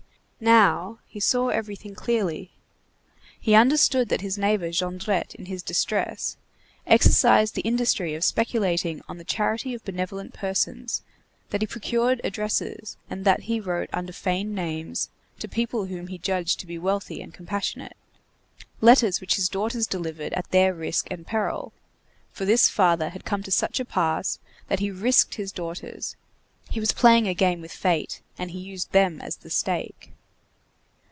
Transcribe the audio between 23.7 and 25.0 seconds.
a pass, that he